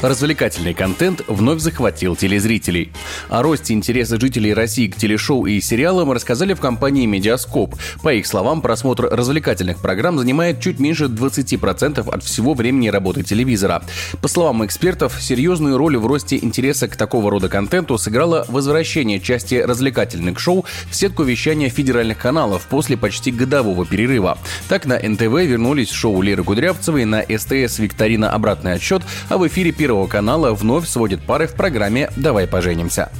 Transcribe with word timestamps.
Развлекательный 0.00 0.74
контент 0.74 1.22
вновь 1.26 1.58
захватил 1.58 2.14
телезрителей. 2.14 2.92
О 3.28 3.42
росте 3.42 3.74
интереса 3.74 4.18
жителей 4.20 4.54
России 4.54 4.86
к 4.86 4.94
телешоу 4.94 5.46
и 5.46 5.60
сериалам 5.60 6.12
рассказали 6.12 6.54
в 6.54 6.60
компании 6.60 7.04
«Медиаскоп». 7.04 7.74
По 8.04 8.14
их 8.14 8.28
словам, 8.28 8.62
просмотр 8.62 9.08
развлекательных 9.10 9.82
программ 9.82 10.16
занимает 10.16 10.60
чуть 10.60 10.78
меньше 10.78 11.06
20% 11.06 12.08
от 12.08 12.22
всего 12.22 12.54
времени 12.54 12.86
работы 12.88 13.24
телевизора. 13.24 13.82
По 14.22 14.28
словам 14.28 14.64
экспертов, 14.64 15.20
серьезную 15.20 15.76
роль 15.76 15.96
в 15.96 16.06
росте 16.06 16.36
интереса 16.36 16.86
к 16.86 16.94
такого 16.94 17.32
рода 17.32 17.48
контенту 17.48 17.98
сыграло 17.98 18.46
возвращение 18.48 19.18
части 19.18 19.56
развлекательных 19.56 20.38
шоу 20.38 20.64
в 20.88 20.94
сетку 20.94 21.24
вещания 21.24 21.70
федеральных 21.70 22.18
каналов 22.18 22.68
после 22.70 22.96
почти 22.96 23.32
годового 23.32 23.84
перерыва. 23.84 24.38
Так 24.68 24.86
на 24.86 24.96
НТВ 24.96 25.22
вернулись 25.22 25.90
шоу 25.90 26.22
Леры 26.22 26.44
Кудрявцевой, 26.44 27.04
на 27.04 27.22
СТС 27.22 27.80
«Викторина. 27.80 28.30
Обратный 28.30 28.74
отсчет», 28.74 29.02
а 29.28 29.38
в 29.38 29.46
эфире 29.48 29.72
Первого 29.88 30.06
канала 30.06 30.52
вновь 30.52 30.86
сводит 30.86 31.22
пары 31.22 31.46
в 31.46 31.54
программе 31.54 32.10
«Давай 32.14 32.46
поженимся». 32.46 33.10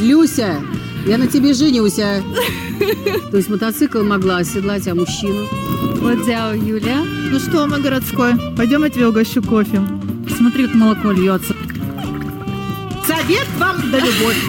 Люся, 0.00 0.62
я 1.06 1.18
на 1.18 1.26
тебе 1.26 1.52
женюся. 1.52 2.22
То 3.30 3.36
есть 3.36 3.50
мотоцикл 3.50 4.02
могла 4.02 4.38
оседлать, 4.38 4.88
а 4.88 4.94
мужчину? 4.94 5.46
Вот 6.00 6.24
дяо 6.24 6.54
Юля. 6.54 7.04
Ну 7.30 7.38
что, 7.38 7.66
мой 7.66 7.82
городской, 7.82 8.32
пойдем 8.56 8.84
я 8.84 8.88
тебе 8.88 9.06
угощу 9.06 9.42
кофе. 9.42 9.82
Смотри, 10.34 10.64
как 10.66 10.76
молоко 10.76 11.10
льется. 11.10 11.54
Совет 13.06 13.46
вам 13.58 13.76
да 13.90 13.98
любовь. 13.98 14.48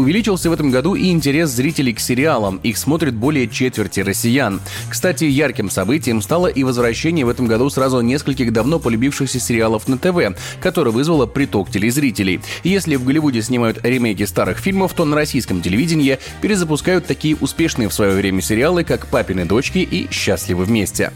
Увеличился 0.00 0.48
в 0.48 0.54
этом 0.54 0.70
году 0.70 0.94
и 0.94 1.10
интерес 1.10 1.50
зрителей 1.50 1.92
к 1.92 2.00
сериалам. 2.00 2.58
Их 2.62 2.78
смотрит 2.78 3.14
более 3.14 3.46
четверти 3.46 4.00
россиян. 4.00 4.62
Кстати, 4.88 5.24
ярким 5.24 5.68
событием 5.68 6.22
стало 6.22 6.46
и 6.46 6.64
возвращение 6.64 7.26
в 7.26 7.28
этом 7.28 7.46
году 7.46 7.68
сразу 7.68 8.00
нескольких 8.00 8.50
давно 8.50 8.78
полюбившихся 8.78 9.38
сериалов 9.38 9.88
на 9.88 9.98
ТВ, 9.98 10.34
которое 10.62 10.90
вызвало 10.90 11.26
приток 11.26 11.70
телезрителей. 11.70 12.40
Если 12.64 12.96
в 12.96 13.04
Голливуде 13.04 13.42
снимают 13.42 13.84
ремейки 13.84 14.24
старых 14.24 14.56
фильмов, 14.56 14.94
то 14.94 15.04
на 15.04 15.16
российском 15.16 15.60
телевидении 15.60 16.18
перезапускают 16.40 17.04
такие 17.04 17.36
успешные 17.36 17.90
в 17.90 17.92
свое 17.92 18.14
время 18.14 18.40
сериалы, 18.40 18.84
как 18.84 19.06
«Папины 19.06 19.44
дочки» 19.44 19.80
и 19.80 20.08
«Счастливы 20.10 20.64
вместе» 20.64 21.12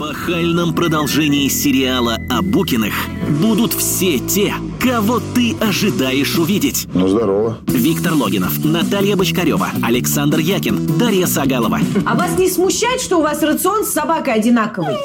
эпохальном 0.00 0.72
продолжении 0.72 1.46
сериала 1.48 2.16
о 2.30 2.40
Букиных 2.40 2.94
будут 3.42 3.74
все 3.74 4.18
те, 4.18 4.54
кого 4.80 5.20
ты 5.34 5.54
ожидаешь 5.60 6.38
увидеть. 6.38 6.88
Ну, 6.94 7.06
здорово. 7.06 7.58
Виктор 7.66 8.14
Логинов, 8.14 8.64
Наталья 8.64 9.14
Бочкарева, 9.14 9.68
Александр 9.82 10.38
Якин, 10.38 10.86
Дарья 10.96 11.26
Сагалова. 11.26 11.80
А 12.06 12.14
вас 12.14 12.38
не 12.38 12.48
смущает, 12.48 13.02
что 13.02 13.18
у 13.18 13.22
вас 13.22 13.42
рацион 13.42 13.84
с 13.84 13.90
собакой 13.90 14.32
одинаковый? 14.32 14.96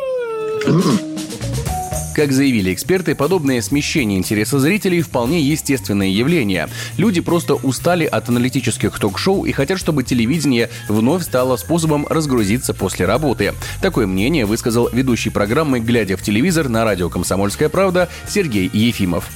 Как 2.15 2.31
заявили 2.31 2.73
эксперты, 2.73 3.13
подобное 3.13 3.61
смещение 3.61 4.17
интереса 4.17 4.57
зрителей 4.57 5.01
вполне 5.01 5.41
естественное 5.41 6.07
явление. 6.07 6.69
Люди 6.97 7.19
просто 7.19 7.55
устали 7.55 8.05
от 8.05 8.29
аналитических 8.29 8.97
ток-шоу 8.97 9.43
и 9.43 9.51
хотят, 9.51 9.77
чтобы 9.77 10.03
телевидение 10.03 10.69
вновь 10.87 11.23
стало 11.23 11.57
способом 11.57 12.07
разгрузиться 12.09 12.73
после 12.73 13.05
работы. 13.05 13.53
Такое 13.81 14.07
мнение 14.07 14.45
высказал 14.45 14.89
ведущий 14.93 15.29
программы 15.29 15.81
«Глядя 15.81 16.15
в 16.15 16.21
телевизор» 16.21 16.69
на 16.69 16.85
радио 16.85 17.09
«Комсомольская 17.09 17.67
правда» 17.67 18.07
Сергей 18.29 18.69
Ефимов. 18.71 19.29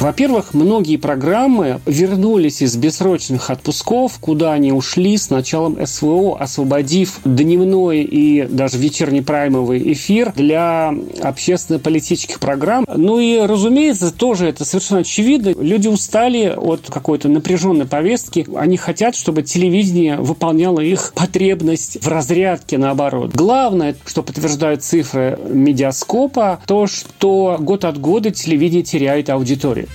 Во-первых, 0.00 0.54
многие 0.54 0.96
программы 0.96 1.82
вернулись 1.84 2.62
из 2.62 2.74
бессрочных 2.74 3.50
отпусков, 3.50 4.18
куда 4.18 4.54
они 4.54 4.72
ушли 4.72 5.18
с 5.18 5.28
началом 5.28 5.76
СВО, 5.86 6.38
освободив 6.40 7.20
дневной 7.26 8.00
и 8.00 8.46
даже 8.46 8.78
вечерний 8.78 9.20
праймовый 9.20 9.92
эфир 9.92 10.32
для 10.34 10.94
общественно-политических 11.22 12.40
программ. 12.40 12.86
Ну 12.88 13.20
и, 13.20 13.40
разумеется, 13.40 14.10
тоже 14.10 14.46
это 14.46 14.64
совершенно 14.64 15.00
очевидно. 15.00 15.50
Люди 15.60 15.88
устали 15.88 16.54
от 16.56 16.88
какой-то 16.88 17.28
напряженной 17.28 17.84
повестки. 17.84 18.46
Они 18.56 18.78
хотят, 18.78 19.14
чтобы 19.14 19.42
телевидение 19.42 20.16
выполняло 20.16 20.80
их 20.80 21.12
потребность 21.14 22.02
в 22.02 22.08
разрядке, 22.08 22.78
наоборот. 22.78 23.32
Главное, 23.34 23.94
что 24.06 24.22
подтверждают 24.22 24.82
цифры 24.82 25.38
медиаскопа, 25.46 26.60
то, 26.66 26.86
что 26.86 27.58
год 27.60 27.84
от 27.84 28.00
года 28.00 28.30
телевидение 28.30 28.82
теряет 28.82 29.28
аудиторию. 29.28 29.89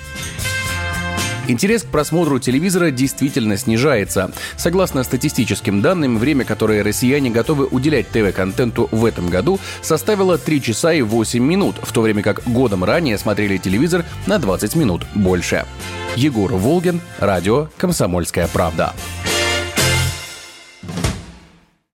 Интерес 1.48 1.84
к 1.84 1.88
просмотру 1.88 2.40
телевизора 2.40 2.90
действительно 2.90 3.58
снижается. 3.58 4.32
Согласно 4.58 5.04
статистическим 5.04 5.82
данным, 5.82 6.18
время, 6.18 6.44
которое 6.44 6.84
россияне 6.84 7.30
готовы 7.30 7.66
уделять 7.66 8.08
ТВ-контенту 8.10 8.90
в 8.92 9.06
этом 9.06 9.30
году, 9.30 9.60
составило 9.82 10.38
3 10.38 10.62
часа 10.62 10.94
и 10.94 11.02
8 11.02 11.44
минут, 11.44 11.76
в 11.82 11.92
то 11.92 12.02
время 12.02 12.24
как 12.24 12.44
годом 12.46 12.84
ранее 12.84 13.18
смотрели 13.18 13.58
телевизор 13.58 14.06
на 14.26 14.40
20 14.40 14.76
минут 14.76 15.06
больше. 15.14 15.66
Егор 16.16 16.52
Волгин, 16.52 17.02
радио 17.20 17.68
«Комсомольская 17.78 18.48
правда». 18.48 18.94